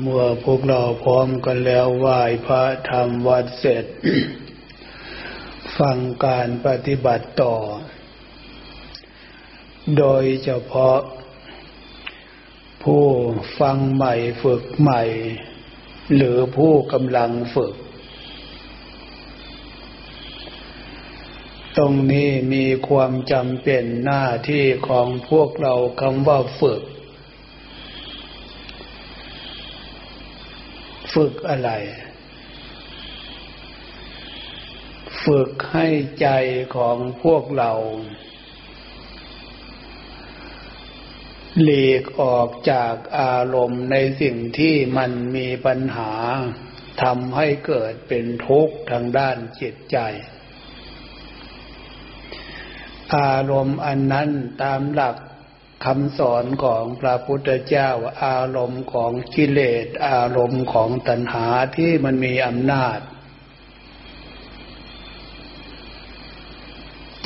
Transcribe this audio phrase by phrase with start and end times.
[0.00, 3.84] เมื่อพวกเราพร้อมกันแล้วไหว้พระธรรมวัดเสร็จ
[5.78, 7.56] ฟังการปฏิบัติต่อ
[9.98, 10.98] โดยเฉพาะ
[12.82, 13.04] ผู้
[13.58, 15.02] ฟังใหม่ฝึกใหม่
[16.16, 17.74] หรือผู้กำลังฝึก
[21.76, 26.82] ตรงนี้มีความจำเป็นหน้าที่ของพวกเราคำว่าฝึก
[31.12, 31.70] ฝึกอะไร
[35.24, 35.86] ฝึกให้
[36.20, 36.28] ใจ
[36.76, 37.72] ของพวกเรา
[41.62, 46.12] หลีกออกจากอารมณ์ในสิ่งที่มันมีปัญหา
[47.02, 49.98] ทำให้เกิดเป็นทุกข์ทางด้านจิตใจ
[53.16, 54.30] อารมณ์อันนั้น
[54.62, 55.16] ตามหลัก
[55.84, 57.90] คำสอนของพระพุทธเจ้า
[58.24, 62.98] อารมณ์ของกิเลส อารมณ์ของตัณหาที่มันมีอำนาจ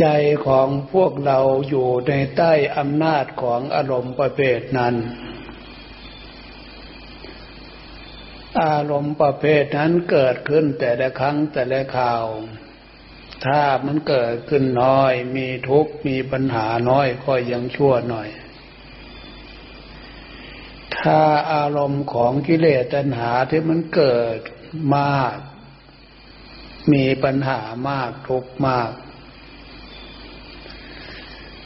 [0.00, 0.06] ใจ
[0.46, 1.38] ของพวกเรา
[1.68, 4.94] อยู่ในใต้อำนาจของอารมณ์ประเภทนั้น
[8.62, 12.24] อารมณ์ประเภทนั้นเกิดขึ้นแต่ละครั้งแต่ละคราว
[13.46, 18.28] ถ้ามันเกิดขึ้นน้อย มีทุกข์มีปัญหาน้อยก็ยังชั่วหน่อย
[21.04, 24.38] ถ้าอารมณ์ของกิเลสตัณหาที่มันเกิด
[24.96, 25.36] มาก
[26.92, 28.92] มีปัญหามากทุกมาก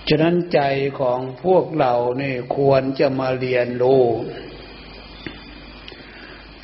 [0.09, 0.61] ฉะนั้นใจ
[1.01, 4.05] ของพวกเราเนี่ควรจะมาเรียนรู้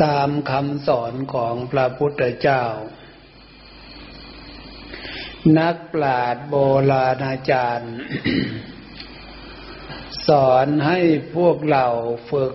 [0.05, 2.65] ตามคำสอนของพระพุทธเจ้า
[5.59, 6.55] นักปราชญ์โบ
[6.91, 7.95] ราณอาจารย์
[10.29, 11.01] สอนให้
[11.37, 11.87] พวกเรา
[12.31, 12.55] ฝึก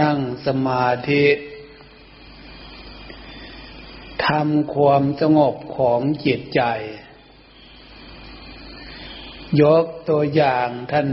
[0.00, 1.26] นั่งสมาธิ
[4.26, 6.62] ทำความสงบของจิตใจ
[9.62, 11.10] ยกตัวอย่างท่าน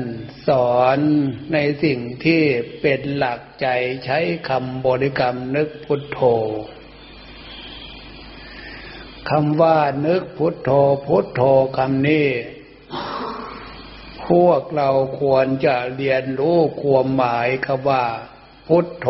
[0.47, 1.00] สอน
[1.53, 2.44] ในสิ่งที่
[2.81, 3.67] เป็นหลักใจ
[4.06, 4.19] ใช้
[4.50, 6.19] คำบริกรรมนึกพุทโธ
[9.29, 10.69] คำว่านึกพุทโธ
[11.06, 11.41] พุทโธ
[11.78, 12.28] คำนี้
[14.28, 14.89] พวกเรา
[15.19, 18.06] ควรจะเรียนรู้ความหมายคำว่า
[18.68, 19.07] พุทโธ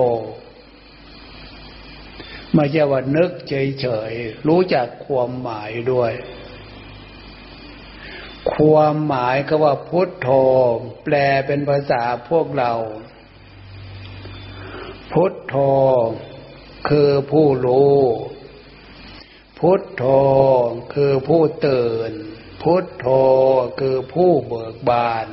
[2.53, 6.11] ไม่ใช่ว่านึกเฉยๆ รู้จักความหมายด้วย
[8.53, 10.29] ความหมายก็ว่าพุทโธ
[11.03, 11.15] แปล
[11.47, 12.73] เป็นภาษาพวกเรา
[15.13, 15.55] พุทโธ
[16.89, 17.97] คือผู้รู้
[19.59, 20.05] พุทโธ
[20.93, 22.11] คือผู้ตื่น
[22.63, 23.07] พุทโธ
[23.79, 25.27] คือผู้เบิกบาน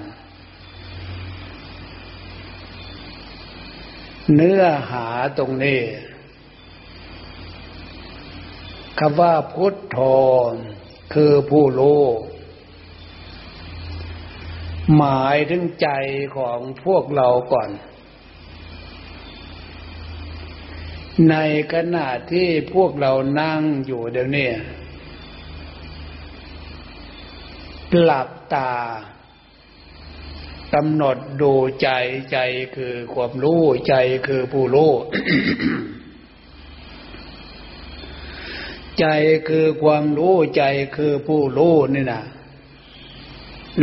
[4.35, 5.07] เนื้อหา
[5.39, 5.81] ตรงนี้
[8.99, 9.99] คำว่าพุทโธ
[11.15, 12.03] คือผู้รู้
[14.97, 15.89] หมายถึงใจ
[16.37, 17.71] ของพวกเราก่อน
[21.31, 21.37] ใน
[21.73, 24.51] ขณะที่พวกเรานั่งอยู่เดี๋ยวนี้
[28.03, 28.73] หลับตา
[30.75, 31.89] กำหนดดูใจ
[32.33, 32.39] ใจ
[32.77, 33.95] คือความรู้ใจ
[34.27, 34.93] คือผู้รู้
[39.01, 39.07] ใจ
[39.49, 40.63] คือความรู้ใจ
[40.97, 42.23] คือผู้รู้นี่นะ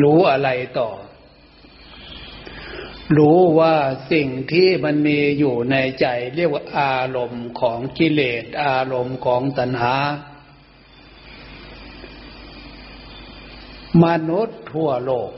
[0.02, 0.50] รู้อะไร
[0.80, 0.90] ต่อ
[3.18, 3.76] รู้ว่า
[4.12, 9.96] สิ่งที่มันมีอยู่ในใจ เรียกว่าอารมณ์ของกิเลสอารมณ์ของตัณหา
[14.04, 15.32] มนุษย์ทั่วโลก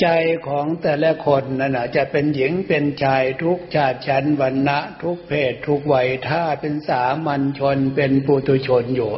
[0.00, 0.08] ใจ
[0.48, 9.12] ของแต่ละคนนั่นนะจะเป็นหญิงเป็นชายทุกชาติชั้นวรรณะ ทุกเพศทุกวัยถ้าเป็นสามัญชนเป็นปุถุชนอยู่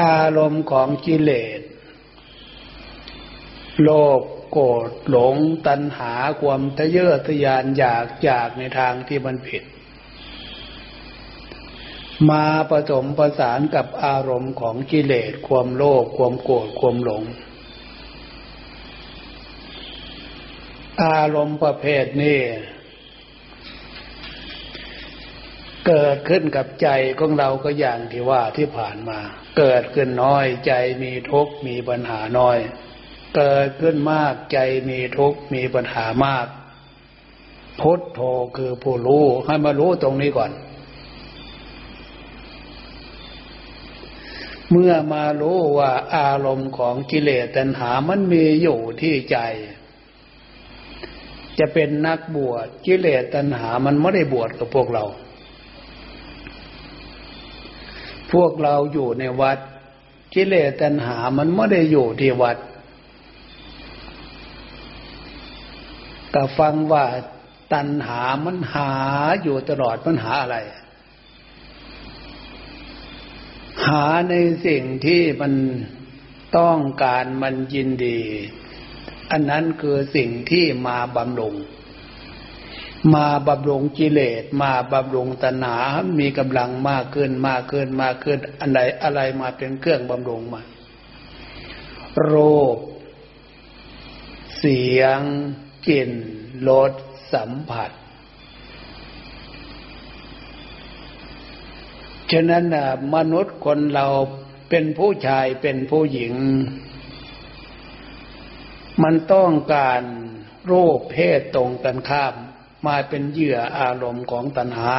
[0.00, 1.60] อารมณ์ของกิเลส
[3.82, 3.90] โล
[4.20, 5.36] ภโกรธหลง
[5.66, 9.62] ตัณหาความทะเยอทะยานอยากอยากในทางที่มันผิด
[12.30, 17.22] มาผสมประสานกับอารมณ์ของกิเลส ความโลภความโกรธความหลง
[21.02, 22.40] อารมณ์ประเภทนี้
[25.86, 26.88] เกิดขึ้นกับใจ
[27.18, 29.18] ของเราก็อย่างที่ว่าที่ผ่านมา
[29.58, 32.58] เกิดขึ้นน้อยใจมีทุกข์มีปัญหาน้อย
[33.36, 34.58] เกิดขึ้นมากใจ
[34.88, 36.46] มีทุกข์มีปัญหามาก
[37.80, 38.20] พุทโธ
[38.56, 40.52] คือผู้รู้ให้มารู้ตรงนี้ก่อน
[44.70, 49.38] เมื่อมารู้ว่าอารมณ์ของกิเลสตัณหามันมีอยู่ที่ใจ
[51.60, 55.04] จะเป็นนักบวชกิเลสตัณหามันไม่ได้บวชกับพวกเรา
[58.32, 59.58] พวกเราอยู่ในวัด
[60.34, 62.56] กิเลสตัณหามันไม่ได้อยู่ที่วัด
[66.34, 67.04] ก็ฟังว่า
[67.72, 68.92] ตัณหามันหา
[69.42, 70.56] อยู่ตลอดมันหาอะไร
[73.86, 74.34] หาใน
[74.66, 75.52] สิ่งที่มัน
[76.58, 78.20] ต้องการมันยินดี
[79.30, 81.54] อันนั้นคือสิ่งที่มาบำรุง
[83.14, 85.78] มาบำรุงกิเลสมาบำรุงตัณหา
[86.18, 90.62] มีกำลังมากขึ้นมากขึ้นมากขึ้นอันใดอะไรมาเป็นเครื่องบำรุงมา
[92.24, 92.34] โร
[92.74, 92.76] ค
[94.58, 95.20] เสียง
[95.88, 96.10] กลิ่น
[96.68, 96.92] รส
[97.32, 97.90] สัมผัส
[102.30, 102.64] ฉะนั้น
[103.14, 104.06] มนุษย์คนเรา
[104.70, 106.34] เป็นผู้ชายเป็นผู้หญิง
[109.02, 110.02] มันต้องการ
[110.70, 112.34] รูปเพศตรงกันข้าม
[112.86, 114.92] มาเป็นเหยื่ออารมณ์ของตัณหา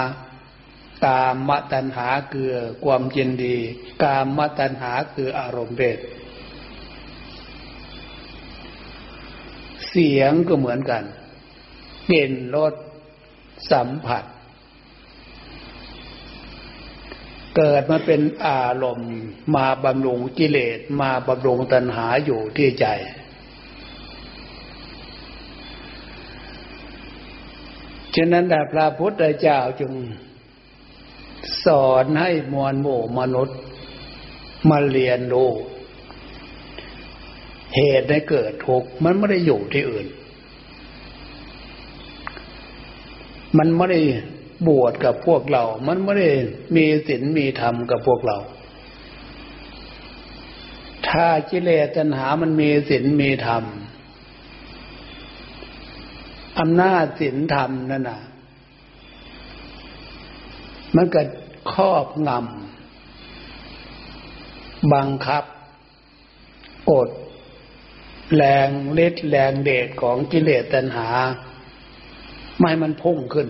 [1.06, 2.52] กามตัณหาคือ
[2.84, 3.58] ความยินดี
[4.04, 5.98] กามตัณหาคืออารมณ์เพศ
[9.90, 11.04] เสียงก็เหมือนกัน
[12.10, 12.74] กลิ่นรส
[13.72, 14.24] สัมผัส
[17.56, 19.14] เกิดมาเป็นอารมณ์
[19.56, 22.88] มาบำรุงกิเลสมาบำรุงตัณหาอยู่ที่ใจ
[28.16, 29.94] ฉะนั้นพระพุทธเจ้าจึง
[31.66, 33.60] สอนให้มวลหมู่มนุษย์
[34.70, 35.52] มาเรียนรู้
[37.76, 40.08] เหตุได้เกิดทุกข์มันไม่ได้อยู่ที่อื่น
[43.58, 44.02] มันไม่ได้
[44.68, 46.30] บวชกับพวกเรา มันไม่ได้
[46.76, 48.38] มีศีลมีธรรมกับพวกเรา
[51.08, 53.64] ถ้ากิเลสตัณหามันมีศีลมีธรรม
[56.62, 58.22] อำนาจศีลธรรมนั่นน่ะ
[60.96, 61.28] มันเกิด
[61.72, 65.44] ครอบงำบังคับ
[66.92, 67.10] กด
[68.36, 68.70] แรง
[69.06, 71.10] ฤทธิ์แรงเดชของกิเลสตัณหา
[72.60, 73.48] ไม่มันพุ่งขึ้น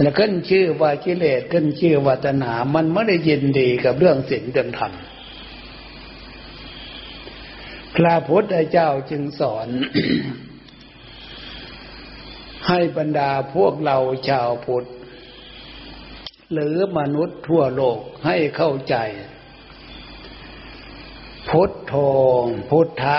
[0.00, 4.92] แล้วขึ้นชื่อว่ากิเลสขึ้นชื่อว่าตนามันไม่ได้ยินดีกับเรื่องศีลเรื่องธรรม
[7.96, 9.68] พระพุทธเจ้าจึงสอน
[12.68, 14.88] ให้บรรดาพวกเราชาวพุทธ
[16.52, 18.96] หรือมนุษย์ทั่วโลกให้เข้าใจ
[21.48, 21.94] พุทธโธ
[22.70, 23.18] พุทธะ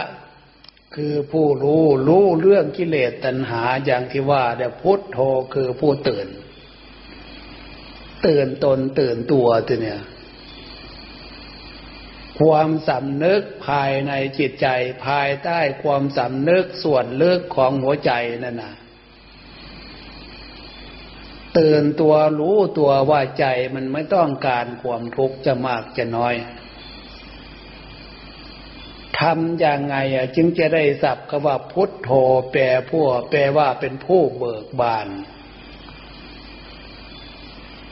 [0.95, 5.19] คือผู้รู้รู้เรื่องกิเลสตัณหาอย่างที่ว่าเดี๋ยวพุทธโธ
[5.53, 6.27] คือผู้ตื่น
[8.27, 10.01] ตื่นตนตื่นตัวตัวเนี่ย
[12.39, 14.67] ความสำนึกภายในจิตใจ
[15.05, 18.11] ภายใต้ความสำนึกส่วนเลิกของหัวใจ
[18.45, 18.73] นั่นน่ะ
[21.57, 26.35] ตื่นตัวรู้ตัวว่าใจมันไม่ต้องการความทุกข์จะมากจะน้อย
[29.19, 29.95] ทำอย่างไง
[30.35, 32.09] จึงจะได้สับคำว่าพุทโธ
[32.51, 35.07] แปลผู้แปลว่าเป็นผู้เบิกบาน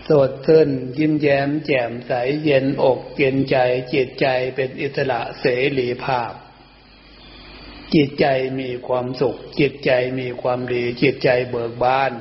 [0.10, 2.12] สดชื่นยิ้มแย้มแจ่มใส
[2.44, 3.58] เย็นอกเย็นใจ
[3.94, 5.46] จิตใจเป็นอิสระเส
[5.80, 6.32] รีภาพ
[7.96, 8.26] จิตใจ
[8.60, 12.14] มีความสุข จิตใจมีความดี จิตใจเบิกบาน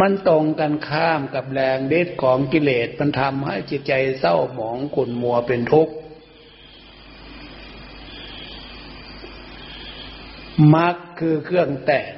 [0.00, 5.94] มันตรงกันข้ามกับแรงเด็ดของกิเลสมันทำให้จิตใจเศร้าหมองขุ่นมัวเป็นทุกข์
[10.74, 12.12] มักคือเครื่องแต่ง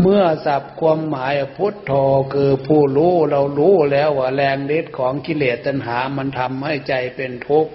[0.00, 1.92] เมื่อสับความหมายพุทโธ
[2.34, 7.72] คือผู้รู้เรารู้แล้วว่าแรงฤทธิ์ของกิเลสตัณหามันทำให้ใจเป็นทุกข์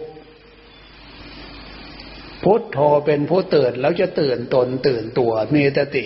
[2.44, 6.06] พุทโธเป็นผู้ตื่นแล้วจะตื่นตนตื่นตัวมีสติ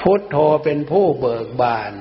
[0.00, 1.92] พุทโธเป็นผู้เบิกบาน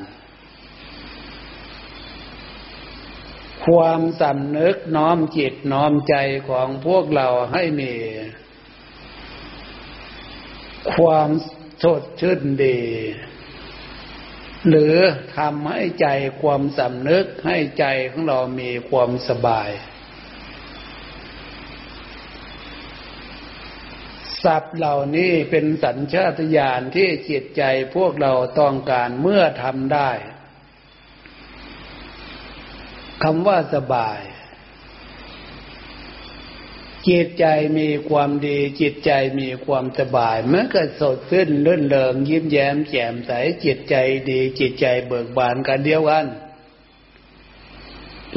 [3.65, 6.15] ความสำนึกน้อมจิตน้อมใจ
[6.49, 7.93] ของพวกเราให้มี
[10.95, 11.29] ความ
[11.83, 12.79] สดชื่นดี
[14.67, 14.95] หรือ
[15.37, 16.07] ทำให้ใจ
[16.41, 19.69] ความสำนึกให้ใจของเรามีความสบาย
[24.43, 27.63] สับเหล่านี้เป็นสัญชาตญาณที่จิตใจ
[27.95, 30.11] พวกเราต้องการเมื่อทำได้
[33.23, 34.19] คำว่าสบาย
[37.09, 37.45] จิตใจ
[37.79, 43.31] มีความดี จิตใจมีความสบายเมันก็สดชื่นเลื่นเริงยิ้มแย้มแจ่มใส
[43.65, 43.95] จิตใจ
[44.29, 46.27] ดี จิตใจเบิกบานกันเดียวกัน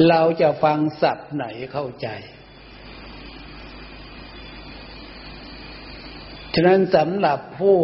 [0.07, 2.07] เราจะฟังสัตว์ไหนเข้าใจ
[6.55, 7.77] ฉะนั้นสำหรับผู้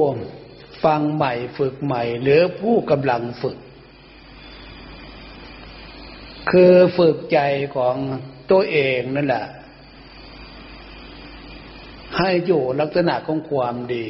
[0.85, 3.57] ฟังใหม่ฝึกใหม่ หรือผู้กำลังฝึก
[6.51, 7.39] คือฝึกใจ
[7.75, 7.95] ของ
[8.51, 9.45] ตัวเองนั่นแหละ
[12.17, 14.09] ให้อยู่ลักษณะของความดี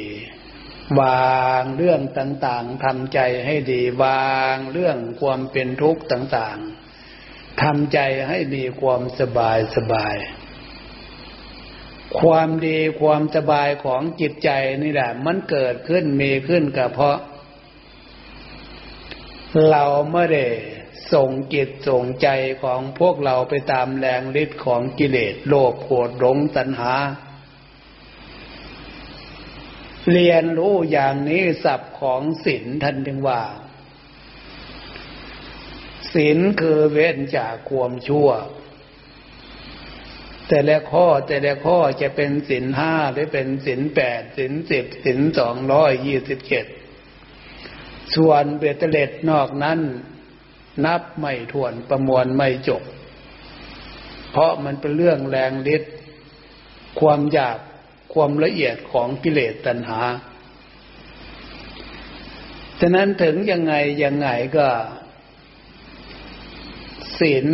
[1.00, 6.58] วางเรื่องต่างๆทำใจให้ดีวางเรื่องความเป็นทุกข์ต่าง
[7.10, 10.16] ๆทำใจให้มีความสบายสบาย
[12.20, 14.50] ความดีความสบายของจิตใจ
[14.82, 17.18] นี่แหละ มันเกิดขึ้นมีขึ้นก็เพราะ
[19.70, 20.46] เราไม่ได้
[21.12, 22.28] ส่งจิตส่งใจ
[22.62, 26.94] ของพวกเราไปตามแรงฤทธิ์ของกิเลสโลภโกรธหลงตัณหา
[30.10, 33.42] เรียนรู้อย่างนี้ศัพท์ของศีลท่านจึงว่า
[36.12, 38.28] ศีลคือเว้นจากความชั่ว
[40.54, 46.66] แต่ละข้อแต่ละข้อจะเป็นศีลห้าหรือเป็นศีลแปดศีลสิบศีลสองร้อยยี่สิบเจ็ด
[48.14, 49.80] ส่วนเบตเลตนอกนั้น
[50.84, 52.82] นับไม่ถ้วนประมวลไม่จบ
[54.30, 55.94] เพราะมันเป็นเรื่องแรงฤทธิ์
[57.00, 57.58] ความอยาก
[58.12, 60.00] ความละเอียดของกิเลสตัณหา
[62.80, 64.68] ฉะนั้นถึงยังไงยังไงก็
[67.18, 67.48] ศีล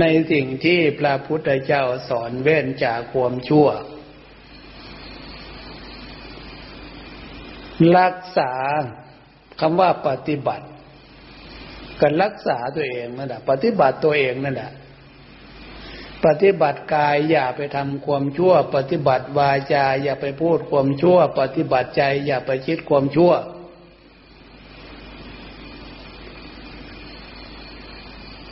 [0.00, 3.68] ในสิ่งที่พระพุทธเจ้าสอนเว้นจากความชั่ว
[7.98, 8.52] รักษา
[9.60, 10.66] คำว่าปฏิบัติ
[12.00, 14.72] กันรักษาตัวเองนั่นแหละปฏิบัติตัวเองนั่นแหละ
[16.24, 23.32] ปฏิบัติกายอย่าไปทำความชั่ว ปฏิบัติวาจาอย่าไปพูดความชั่ว ปฏิบัติใจอย่าไปคิดความชั่ว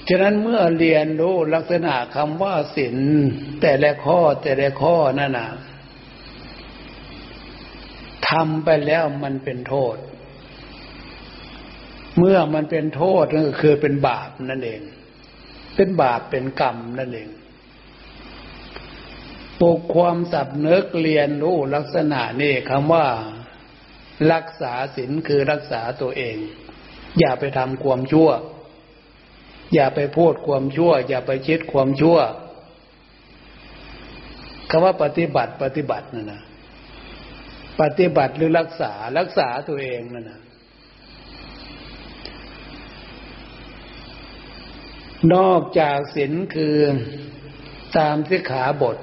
[0.08, 2.96] ฉะนั้นเมื่อเรียนรู้ลักษณะคำว่าศีล
[3.62, 5.48] แต่ละข้อแต่ละข้อนั่นนะ
[8.28, 9.96] ทำไปแล้วมันเป็นโทษ
[12.18, 14.82] เมื่อมันเป็นโทษก็คือเป็นบาปนั่นเอง
[15.76, 17.28] เป็นบาปเป็นกรรมนั่นเอง
[19.60, 23.06] ปลุกความสับเนึกเรียนรู้ลักษณะนี่คำว่า
[24.32, 26.36] รักษาศีลคือรักษาตัวเอง
[27.18, 28.30] อย่าไปทำความชั่ว
[29.74, 32.18] อย่าไปพูดความชั่ว อย่าไปคิดความชั่ว
[34.70, 36.42] คำว่าปฏิบัติปฏิบัตินั่นนะ
[37.80, 40.40] ปฏิบัติหรือรักษารักษาตัวเองนั่นนะ
[45.34, 46.76] นอกจากศีลคือ
[47.96, 48.96] ตามสิกขาบท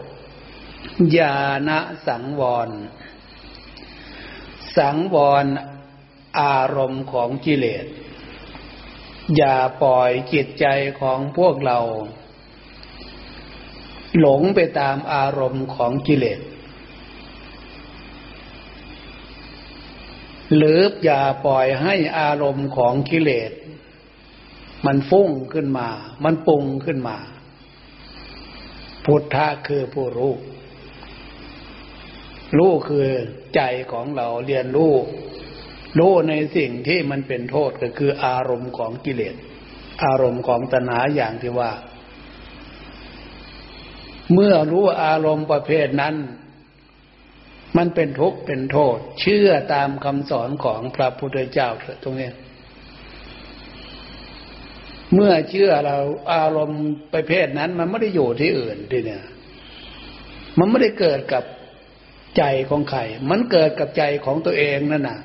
[1.18, 1.70] ญาณ
[2.08, 2.70] สังวร
[4.78, 5.46] สังวร
[6.42, 7.86] อารมณ์ของกิเลส
[9.38, 10.66] อย่าปล่อยจิตใจ
[11.00, 11.80] ของพวกเรา
[14.20, 16.40] หลงไปตามอารมณ์ของกิเลส
[20.56, 23.52] หรืออย่าปล่อยให้อารมณ์ของกิเลส
[24.86, 25.90] มันฟุ้งขึ้นมา
[26.24, 27.18] มันปุงขึ้นมา
[29.06, 30.34] พุทธะคือผู้รู้
[32.58, 33.08] รู้คือ
[33.56, 33.62] ใจ
[33.92, 34.94] ของเราเรียนรู้
[36.00, 39.36] รู้ในสิ่งที่มันเป็นโทษก็คืออารมณ์ของกิเลส
[40.04, 41.72] อารมณ์ของตนาอย่างที่ว่า
[44.34, 46.16] เมื่อรู้อารมณ์ประเภทนั้น
[47.78, 52.30] มันเป็นทุกข์เป็นโทษ เชื่อตามคำสอนของพระพุทธเจ้าเถอะตรงนี้
[55.14, 55.98] เมื่อเชื่อเรา
[56.34, 56.84] อารมณ์
[57.14, 59.24] ประเภทนั้น มันไม่ได้อยู่ที่อื่นทีเนี่ย
[60.58, 61.44] มันไม่ได้เกิดกับ
[62.38, 65.20] ใจของใคร มันเกิดกับใจของตัวเองนั่นน่ะ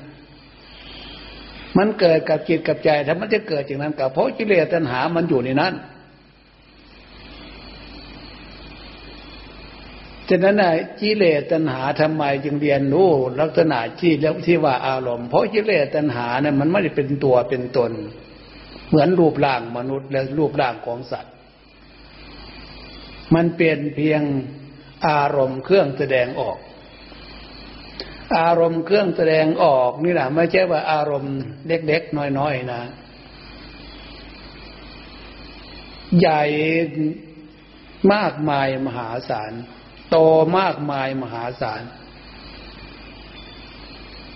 [1.79, 5.73] มันเกิดกับจิตกับใจถ้ามันจะเกิดอย่างนั้นกับเพราะกิเลสตัณหามันอยู่ในนั้น
[10.29, 10.71] ฉะนั้นนะ
[11.01, 13.09] กิเลสตัณหาทำไมจึงเรียนรู้
[13.39, 17.91] ลักษณะที่แล้วที่ว่าอารมณ์เพราะกิเลสตัณหาเนี่ยมันไม่ได้เป็นตัวเป็นตน
[18.87, 21.33] เหมือนรูปร่างมนุษย์และรูปร่างของสัตว์
[23.35, 24.21] มันเป็นเพียง
[25.07, 26.57] อารมณ์เครื่องแสดงออก
[28.37, 32.81] อารมณ์เครื่องแสดงออกนี่แหละไม่ใช่ว่าอารมณ์เล็กๆน้อยๆนะ
[36.19, 36.43] ใหญ่
[38.13, 39.53] มากมายมหาศาล
[40.11, 40.17] โต
[40.57, 41.81] มากมายมหาศาล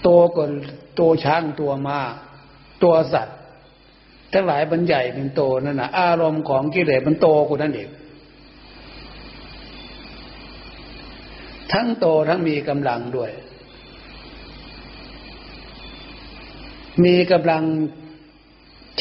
[0.02, 0.48] โตกว่า
[1.00, 2.00] ตัวช้างตัวมา
[2.84, 3.40] ตัวสัตว์
[4.34, 7.90] ทั้งหลายมันใหญ่เป็นโตนั่นนะอารมณ์ของกิเลสมันโตกว่านั้นเอง
[11.72, 13.32] ทั้งโตทั้งมีกำลังด้วย
[17.04, 17.64] มีกำลัง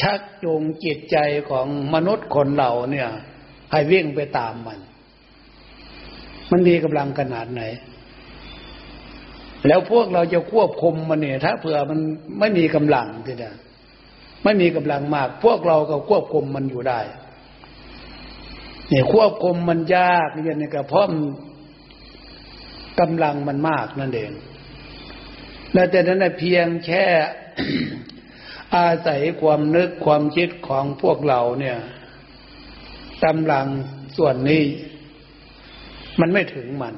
[0.01, 1.17] ชักจูงจิตใจ
[1.49, 3.09] ของมนุษย์คนเราเนี่ย
[3.71, 4.79] ให้วิ่งไปตามมัน
[6.51, 7.61] มันมีกำลังขนาดไหน
[9.67, 11.99] แล้วพวกเราจะควบคุมมันเนี่ย ถ้าเผื่อมัน
[12.39, 13.55] ไม่มีกำลังทีเดียว
[14.43, 16.99] ไม่มีกำลังมาก พวกเราก็ควบคุมมันอยู่ได้
[18.89, 21.05] เนี่ยควบคุมมันยากอย่างนี้ก็เพราะ
[22.99, 24.31] กำลังมันมากนั่นเอง
[25.73, 27.05] และแต่นั้นเพียงแค่
[28.75, 31.77] อาศัยความนึกความคิดของพวกเราเนี่ย
[33.25, 33.67] กำลัง
[34.17, 34.63] ส่วนนี้
[36.19, 36.95] มันไม่ถึงมัน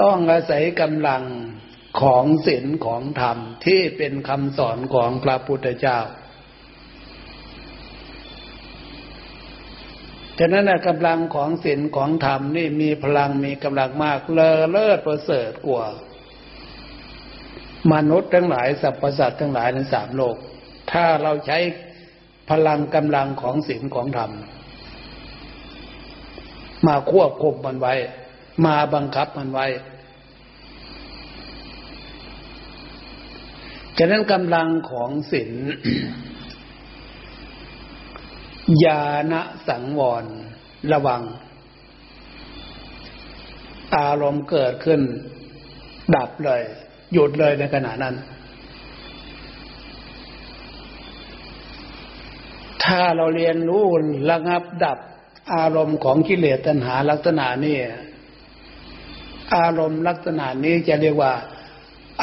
[0.00, 1.22] ต้องอาศัยกำลัง
[2.00, 5.98] ของศีลของธรรมที่เป็นคำสอนของพระพุทธเจ้า
[10.38, 15.86] ฉะนั้นกำลังของศีลของธรรมนี่มีพลังมีกำลังมากเลอเลิศประเสริฐกว่า
[17.92, 20.36] มนุษย์ทั้งหลายสรรพสัตว์ทั้งหลายในสามโลก
[20.92, 21.58] ถ้าเราใช้
[22.50, 24.30] พลังกำลังของศีลของธรรม
[26.86, 27.94] มาควบคุมมันไว้
[28.66, 29.66] มาบังคับมันไว้
[33.98, 35.52] ฉะนั้นกำลังของศีล
[38.84, 39.02] ญา
[39.32, 39.34] ณ
[39.68, 40.24] สังวร
[40.92, 41.22] ระวัง
[43.96, 45.00] อารมณ์เกิดขึ้น
[46.14, 46.62] ดับเลย
[47.12, 48.14] หยุดเลยในขณะนั้น
[52.84, 53.84] ถ้าเราเรียนรู้
[54.30, 54.98] ระงับดับ
[55.54, 57.76] อารมณ์ของกิเลสตัณหาลักษณะนี้
[59.56, 61.32] อารมณ์ลักษณะนี้จะเรียกว่า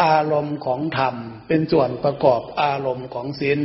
[0.04, 1.16] อารมณ์ของธรรม
[1.48, 3.60] เป็นส่วนประกอบอารมณ์ของศีล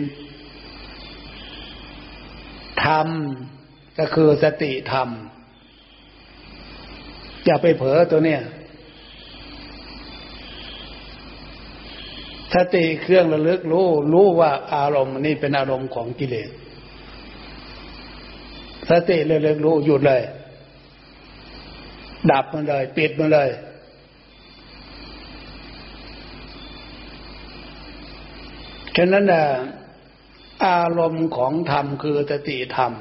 [2.84, 3.08] ธรรม
[3.98, 5.08] ก็คือสติธรรม
[7.44, 8.42] อย่าไปเผลอตัวเนี้ย
[12.54, 16.50] สติเครื่องระลึกรู้ รู้ว่าอารมณ์นี่เป็นอารมณ์ของกิเลส
[18.90, 20.22] สติระลึกรู้หยุดเลย
[22.30, 23.50] ดับมันเลย ปิดมันเลย
[28.96, 29.44] ฉะนั้นนะ
[30.66, 32.92] อารมณ์ของธรรมคือสติธรรม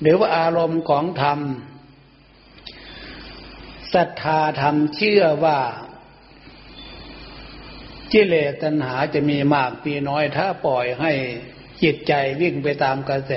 [0.00, 1.40] หรือว่าอารมณ์ของธรรม
[3.94, 5.58] ศรัทธาธรรมเชื่อว่า
[8.12, 11.12] กิเลสตัณหาจะมีมากมีน้อยถ้าปล่อยให้
[11.82, 13.32] จิตใจวิ่งไปตามกระแส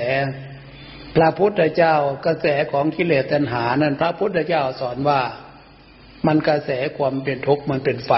[1.16, 1.94] พระพุทธเจ้า
[2.26, 5.20] กระแสของกิเลสตัณหานั้นพระพุทธเจ้าสอนว่า
[6.26, 8.12] มันกระแสความเป็นทุกข์มันเป็นไฟ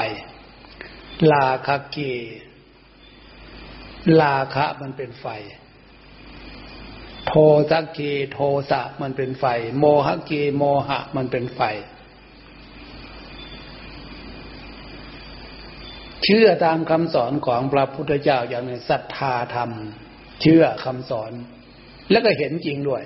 [1.33, 2.13] ลาคกี
[4.21, 5.27] ลาคะมันเป็นไฟ
[7.27, 7.33] โท
[7.71, 8.39] สักกีโท
[8.71, 9.45] สะมันเป็นไฟ
[9.79, 11.61] โมหกีโมหะมันเป็นไฟ
[16.25, 19.71] เชื่อตามคำสอนของพระพุทธเจ้าอย่างนี้ศรัทธาธรรม
[20.43, 21.33] เชื่อคำสอน
[22.11, 23.03] แล้วก็เห็นจริงด้วย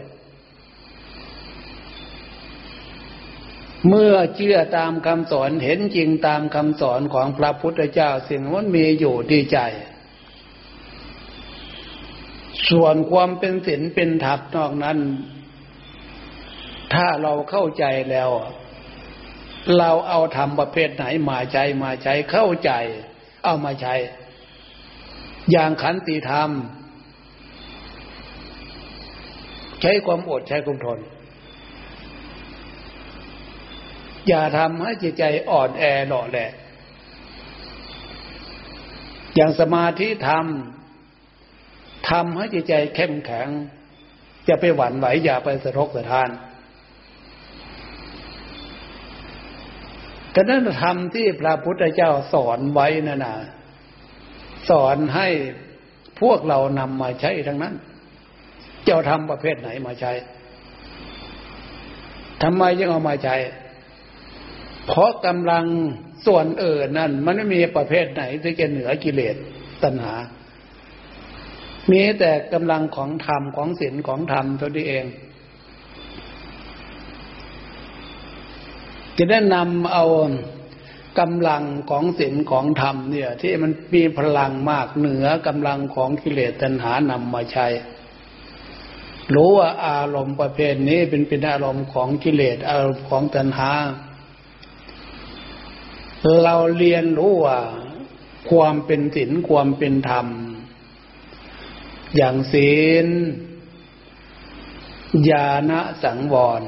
[3.88, 9.58] เมื่อเชื่อตามคำสอนเห็นจริงตามคำสอนของพระพุทธเจ้าสิ่งนั้นมีอยู่ดีใจ
[12.70, 14.98] ส่วนความเป็นศีลเป็นธรรมนอกนั้น
[16.94, 18.30] ถ้าเราเข้าใจแล้ว
[19.76, 22.70] เราเอาธรรมประเภทไหนมาใช้มาใช้เข้าใจ
[23.44, 23.94] เอามาใช้
[25.50, 26.50] อย่างขันติธรรม
[29.82, 30.98] ใช้ความอดใช้ความทน
[34.28, 36.50] อย่าทำให้จิตใจอ่อนแอหล่อแหละ
[39.34, 40.46] อย่างสมาธิธรรม
[42.10, 43.48] ทำให้จิตใจเข้มแข็ง
[44.48, 46.28] จะไปหวั่นไหวอย่าไปสะทกสะทาน
[50.38, 53.34] แต่นั้นธรรมที่พระพุทธเจ้าสอนไว้นั่นนะ
[54.70, 55.28] สอนให้
[56.20, 57.74] พวกเรานำมาใช้ทั้งนั้น
[58.84, 60.12] เจ้าทำประเภทไหนมาใช้
[62.42, 63.36] ทำไมยังเอามาใช้
[64.86, 65.64] เพราะกำลัง
[66.26, 69.36] ส่วนเอ่นนั่น มันไม่มีประเภทไหนที่จะเหนือกิเลส
[69.82, 70.14] ตัณหา
[71.90, 75.06] มีแต่กำลังของธรรมของศีลของธรรมตัวนี้เอง
[79.18, 80.06] จะได้นำเอา
[81.20, 87.66] กำลังของศีลของธรรมเนี่ย ที่มันมีพลังมากเหนือกำลังของกิเลสตัณหานำมาใช้
[89.34, 93.70] รู้ว่าอารมณ์ประเภทนี้เป็นเป็นอารมณ์ของกิเลสอารมณ์ของตัณหา
[96.42, 97.60] เราเรียนรู้ว่า
[98.50, 100.26] ความเป็นศีลความเป็นธรรม
[102.16, 102.72] อย่างศี
[103.04, 103.06] ล
[105.30, 106.62] ญาณสังวร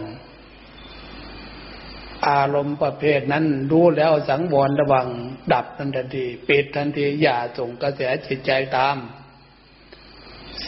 [2.28, 5.08] อารมณ์ประเภทนั้นรู้แล้วสังวรระวัง
[5.52, 8.96] ดับทันทีปิดทันทีอย่าส่งกระแสจิตใจตาม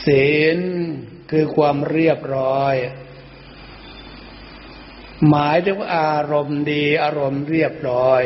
[0.04, 0.58] ศีล
[1.30, 2.74] คือความเรียบร้อย
[5.28, 8.22] หมายถึงอารมณ์ดีอารมณ์เรียบร้อย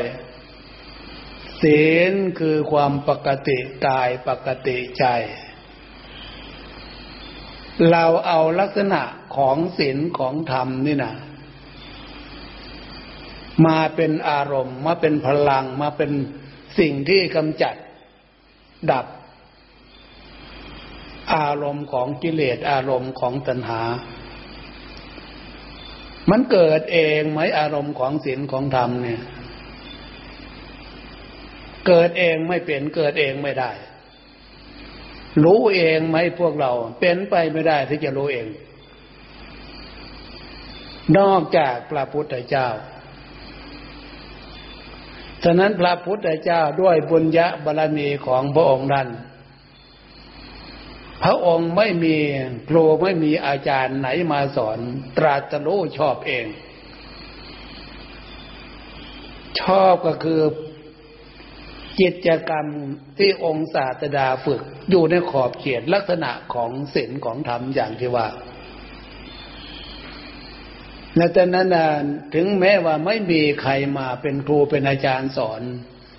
[1.62, 5.04] ศีลคือความปกติกายปกติใจ
[7.90, 9.02] เราเอาลักษณะ
[9.36, 11.14] ของศีลของธรรมนี่นะ
[13.66, 16.10] มาเป็นอารมณ์มาเป็นพลังมาเป็น
[16.78, 17.74] สิ่งที่กำจัด
[18.90, 19.06] ดับ
[21.34, 23.82] อารมณ์ของกิเลสอารมณ์ของตัณหา
[26.30, 29.22] มันเกิดเองไหมอารมณ์ของศีลของธรรมเนี่ย
[31.86, 33.70] เกิดเองไม่เป็นเกิดเองไม่ได้
[35.44, 38.46] รู้เองไหมพวกเรา เป็นไปไม่ได้ที่จะรู้เอง
[41.18, 42.68] นอกจากพระพุทธเจ้า
[45.44, 49.08] ฉะนั้นพระพุทธเจ้าด้วยบุญญาบารมีของพระองค์นั้น
[51.22, 52.16] พระองค์ไม่มี
[52.68, 54.78] ครูไม่มีอาจารย์ไหนมาสอน
[55.18, 56.46] ตรัสรู้ชอบเอง
[59.60, 60.40] ชอบก็คือ
[62.00, 62.66] กิจกรรม
[63.18, 68.26] ที่องค์ศาสดาฝึกอยู่ในขอบเขตลักษณะของศีลของธรรมอย่างที่ว่า
[71.16, 71.68] ในตอนนั้น
[72.34, 75.62] ถึงแม้ว่าไม่มีใครมาเป็นครูเป็นอาจารย์สอน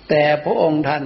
[0.08, 1.04] แต่พระองค์ท่าน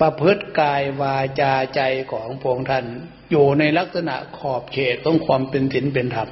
[0.00, 1.80] ประพฤติกายวาจาใจ
[2.12, 2.84] ของพระองค์ท่าน
[3.30, 6.28] อยู่ในลักษณะขอบเขตของความเป็นศีลเป็นธรรม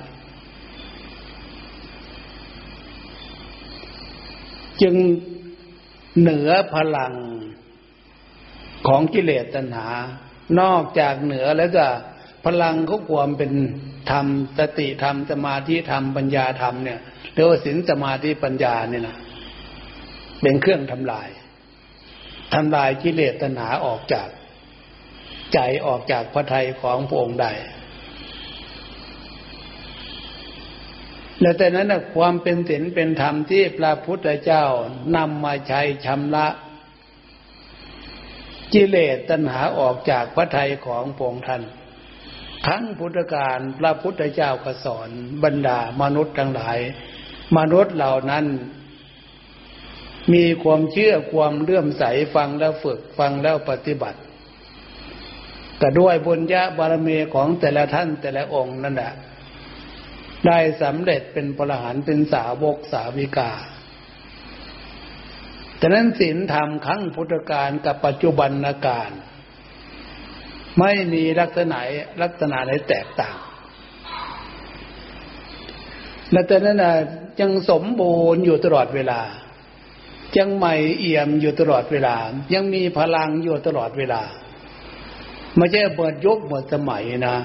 [4.82, 4.94] จึง
[6.20, 7.14] เหนือพลัง
[8.86, 9.88] ของกิเลสตัณหา
[10.60, 11.86] นอกจากเหนือแล้วก็
[12.44, 13.52] พลังของความเป็น
[14.10, 14.26] ธรรม
[14.58, 17.00] สติธรรมสมาธิธรรมปัญญาธรรมเนี่ย
[17.32, 19.16] เรียกว่าศีลสมาธิปัญญาเนี่ยนะ
[20.42, 21.28] เป็นเครื่องทำลาย
[22.54, 24.28] ทำลายกิเลสตัณหาออกจาก
[25.52, 27.52] ใจออกจากพระทัยของพระองค์ได้
[31.40, 34.64] และแต่นั้นความเป็นศีลเป็นธรรมที่พระพุทธเจ้า
[35.16, 36.46] นำมาใช้ชำระ
[38.74, 41.62] กิเลสตัณหาออกจากพระทัยของพระองค์ท่าน
[42.66, 45.08] ทั้งพุทธการพระพุทธเจ้าก็สอน
[45.44, 46.78] บรรดามนุษย์ทั้งหลาย
[47.58, 48.44] มนุษย์เหล่านั้น
[50.32, 54.20] มีความเชื่อความเลื่อมใสฟังแล้วฝึกฟังแล้วปฏิบัติ
[55.80, 59.12] ก็ด้วยบุญญาบารมีของแต่ละท่านแต่ละองค์นั่นแหละ
[60.46, 63.50] ได้สำเร็จเป็นพระหันเป็นสาวกสาวิกา
[65.80, 69.10] ฉะนั้นศีลธรรมครั้งพุทธการกับปัจจุบันนาการ
[70.78, 71.78] ไม่มีลักษณะ
[72.22, 73.36] ลักษณะไหนแตกต่าง
[76.32, 76.84] และแต่นั้น
[77.40, 79.20] ยังสมบูรณ์อยู่ตลอดเวลา
[80.38, 82.16] ยังใหม่เอี่ยมอยู่ตลอดเวลา
[82.54, 84.22] ยังมีพลังอยู่ตลอดเวลา
[85.56, 87.36] ไม่ใช่เปิดยกหมดสมัยนะ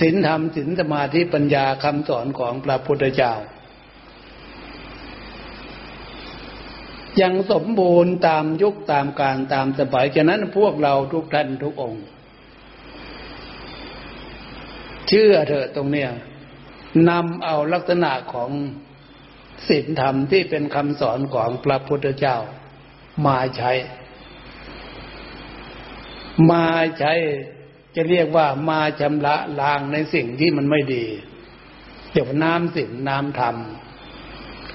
[0.00, 3.32] ศีลธรรมศีลสมาธิปัญญาคำสอนของพระพุทธเจ้า
[7.20, 12.04] ยังสมบูรณ์ตามยุคตามการตามสมัยฉะนั้นพวกเราทุกท่านทุกองค์
[15.08, 16.10] เชื่อเถอะตรงเนี้ย
[17.08, 18.50] นำเอาลักษณะของ
[19.68, 22.36] ศีลธรรมที่เป็นคำสอนของพระพุทธเจ้า
[23.26, 23.72] มาใช้
[26.50, 26.66] มา
[26.98, 27.12] ใช้
[27.94, 31.04] จะเรียกว่ามาชำระล้างในสิ่งที่มันไม่ดี
[32.12, 33.56] เดี๋ยวน้ำสิ่งน้ำธรรม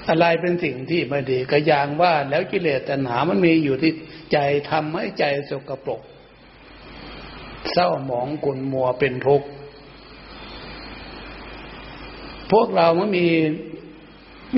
[0.08, 3.92] อะไรเป็นสิ่งที่ไม่ดีก็อย่างว่าแล้วกิเลสตัณหามันมีอยู่ที่
[4.32, 4.38] ใจ
[4.70, 6.00] ทำให้ใจสกปรก
[7.72, 9.48] เศร้าหมองกุนมัวเป็นทุกข์
[12.52, 13.26] พวกเราไม่มี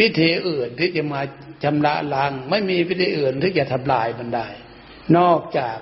[0.00, 1.20] วิธีอื่นที่จะมา
[1.64, 4.48] ชำระล้าง ไม่มีวิธีอื่นที่จะทำลายมันได้
[5.16, 5.78] นอกจาก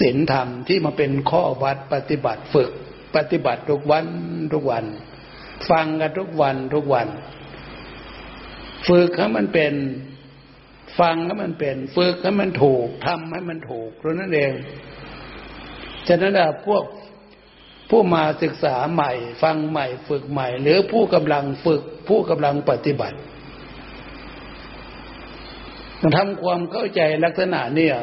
[0.00, 2.70] ศีลธรรมที่มาเป็นข้อวัดปฏิบัติฝึก
[3.16, 4.06] ปฏิบัติทุกวัน
[4.52, 4.84] ทุกวัน
[5.70, 7.06] ฟังกันทุกวันทุกวัน
[8.88, 9.74] ฝึกให้มันเป็น
[11.00, 14.52] ฟังให้มันเป็น ฝึกให้มันถูกทำให้มันถูกราะนั่นเอง
[16.08, 16.34] ฉะนั้น
[16.66, 16.84] พวก
[17.90, 23.18] ผู้มาศึกษาใหม่ ฟังใหม่ ฝึกใหม่ หรือผู้กำลังฝึก ผู้กำลังปฏิบัติ
[26.16, 27.96] ทำความเข้าใจลักษณะเนี่ย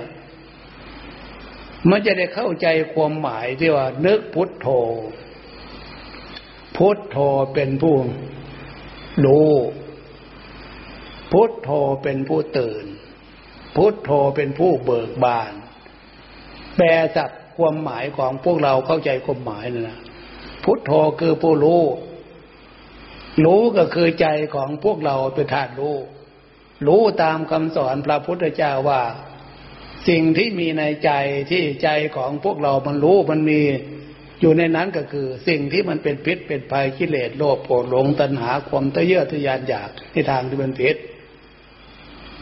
[1.90, 4.68] มันจะได้เข้าใจความหมายที่ว่า นึกพุทโธ
[6.78, 7.18] พุทโธ
[7.54, 7.96] เป็นผู้
[9.26, 9.52] รู้
[11.32, 11.70] พุทโธ
[12.04, 12.86] เป็นผู้ตื่น
[13.76, 15.54] พุทโธเป็นผู้เบิกบาน
[16.78, 20.00] แปลจากความหมายของพวกเราเข้าใจความหมายนะนะ
[20.64, 21.82] พุทโธคือผู้รู้
[23.46, 25.98] รู้ก็คือใจของพวกเราเป็นธาตุรู้
[26.88, 29.02] รู้ตามคำสอนพระพุทธเจ้าว่า
[30.10, 31.12] สิ่งที่มีในใจ
[31.52, 33.62] ที่ใจของพวกเรามันรู้มันมี
[34.42, 40.96] อยู่ในนั้นก็คือสิ่งที่มันเป็นพิษเป็นภัยกิเลสโลภโกรธหลงตัณหาความตะเยอทะยานอยากในทางที่เป็นพิษ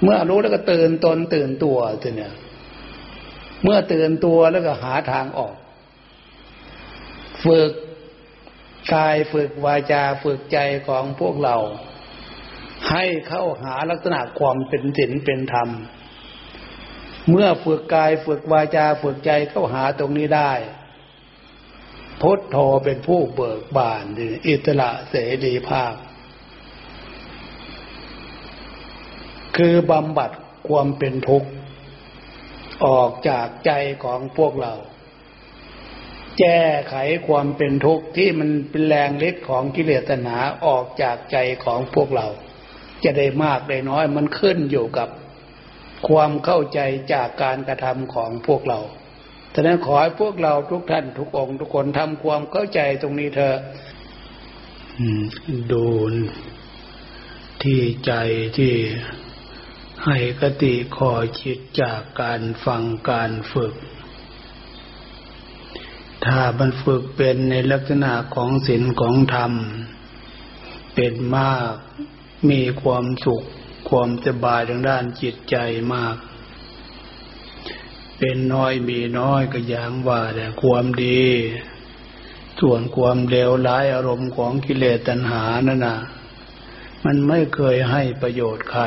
[0.03, 2.33] เมื่อรู้แล้วก็ตื่นตนตื่นตัวทีเนี่ย
[3.63, 5.55] เมื่อตื่นตัวแล้วก็หาทางออก
[7.45, 7.71] ฝึก
[8.93, 11.55] กายฝึกวาจาฝึกใจของพวกเรา
[12.89, 15.69] ให้เข้าหาลักษณะความเป็นศีลเป็นธรรม
[17.29, 20.51] เมื่อฝึกกายฝึกวาจาฝึกใจเข้าหาตรงนี้ได้
[22.21, 24.05] พุทโธเป็นผู้เบิกบาน
[24.47, 25.93] อิสระเสรีภาพ
[29.59, 30.31] คือบำบัด
[30.67, 31.49] ความเป็นทุกข์
[32.85, 33.71] ออกจากใจ
[34.03, 34.73] ของพวกเรา
[36.39, 36.95] แก้ไข
[37.27, 42.27] ความเป็นทุกข์ที่มันเป็นแรงฤทธิ์ของกิเลสตัณหาออกจากใจของพวกเรา
[43.03, 45.09] จะได้มากได้น้อยมันขึ้นอยู่กับ
[46.07, 46.79] ความเข้าใจ
[47.13, 48.79] จากการกระทำของพวกเรา
[49.55, 53.57] ฉะนั้นขอให้พวกเราทุกท่านทุกองทุกคนทำความเข้าใจตรงนี้เถอะ
[55.71, 55.85] ดู
[57.63, 58.13] ที่ใจ
[58.57, 58.73] ที่
[60.05, 63.73] ให้กติคอยคิดจากการฟังการฝึก
[66.25, 69.53] ถ้ามันฝึกเป็นในลักษณะของศีลของธรรม
[70.95, 71.73] เป็นมาก
[72.49, 73.45] มีความสุข
[73.89, 75.55] ความสบายทางด้านจิตใจ
[75.93, 76.15] มาก
[78.17, 81.23] เป็นน้อยมีน้อยก็อย่างว่าแต่ความดี
[82.59, 85.97] ส่วนความเลวร้ายอารมณ์ของกิเลสตัณหานั่นนะ
[87.05, 88.83] มันไม่เคยให้ประโยชน์ใคร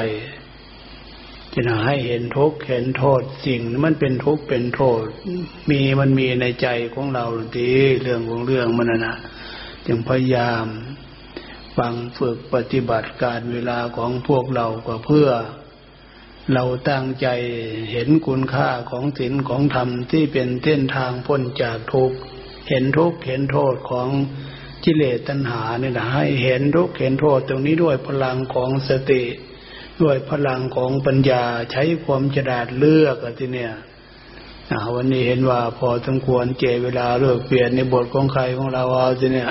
[1.54, 5.04] จะให้เห็นทุกข์เห็นโทษสิ่งมันเป็นทุกข์เป็นโทษ
[5.70, 7.26] มีมันมีในใจของเรา
[7.58, 9.14] ดีเรื่องของเรื่องมันนะ
[9.86, 10.66] จึงพยายาม
[11.76, 15.28] ฟังฝึกปฏิบัติการเวลาของพวกเราก็เพื่อ
[16.54, 17.26] เราตั้งใจ
[17.92, 22.16] เห็นคุณค่าของศีลของธรรมที่เป็นเส้นทางพ้นจากทุกข์
[22.68, 24.08] เห็นทุกข์เห็นโทษของ
[24.84, 29.22] กิเลสตัณหาเนี่ยนะให้เห็นทุกข์เห็นโทษตรงนี้ด้วยพลังของสติ
[30.00, 33.72] ด้วยพลังของปัญญาใช้ความฉลาดเลือกอะที่เนี่ย
[34.94, 39.40] วันนี้เห็นว่าพอสมควรเจเวลาเลิกเปลี่ยนในบทของใครของเราเอาสิเนี่ย